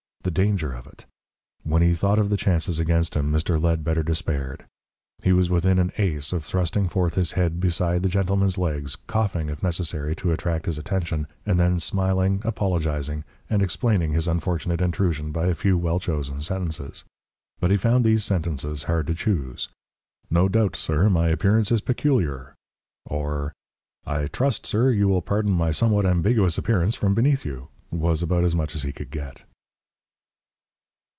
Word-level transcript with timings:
The 0.23 0.29
danger 0.29 0.71
of 0.71 0.85
it! 0.85 1.05
When 1.63 1.81
he 1.81 1.95
thought 1.95 2.19
of 2.19 2.29
the 2.29 2.37
chances 2.37 2.77
against 2.77 3.15
him, 3.15 3.31
Mr. 3.31 3.59
Ledbetter 3.59 4.03
despaired. 4.03 4.65
He 5.23 5.33
was 5.33 5.49
within 5.49 5.79
an 5.79 5.91
ace 5.97 6.31
of 6.31 6.45
thrusting 6.45 6.87
forth 6.89 7.15
his 7.15 7.31
head 7.31 7.59
beside 7.59 8.03
the 8.03 8.07
gentleman's 8.07 8.59
legs, 8.59 8.95
coughing 8.95 9.49
if 9.49 9.63
necessary 9.63 10.15
to 10.17 10.31
attract 10.31 10.67
his 10.67 10.77
attention, 10.77 11.25
and 11.43 11.59
then, 11.59 11.79
smiling, 11.79 12.39
apologising 12.45 13.23
and 13.49 13.63
explaining 13.63 14.11
his 14.13 14.27
unfortunate 14.27 14.79
intrusion 14.79 15.31
by 15.31 15.47
a 15.47 15.55
few 15.55 15.75
well 15.75 15.99
chosen 15.99 16.39
sentences. 16.39 17.03
But 17.59 17.71
he 17.71 17.77
found 17.77 18.05
these 18.05 18.23
sentences 18.23 18.83
hard 18.83 19.07
to 19.07 19.15
choose. 19.15 19.69
"No 20.29 20.47
doubt, 20.47 20.75
sir, 20.75 21.09
my 21.09 21.29
appearance 21.29 21.71
is 21.71 21.81
peculiar," 21.81 22.53
or, 23.07 23.53
"I 24.05 24.27
trust, 24.27 24.67
sir, 24.67 24.91
you 24.91 25.07
will 25.07 25.23
pardon 25.23 25.51
my 25.53 25.71
somewhat 25.71 26.05
ambiguous 26.05 26.59
appearance 26.59 26.93
from 26.93 27.15
beneath 27.15 27.43
you," 27.43 27.69
was 27.89 28.21
about 28.21 28.43
as 28.43 28.53
much 28.53 28.75
as 28.75 28.83
he 28.83 28.93
could 28.93 29.09
get. 29.09 29.45